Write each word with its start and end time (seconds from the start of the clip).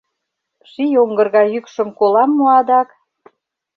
Ший 0.69 0.93
оҥгыр 1.01 1.27
гай 1.35 1.47
йӱкшым 1.53 1.89
Колам 1.99 2.29
мо 2.37 2.45
адак? 2.59 2.89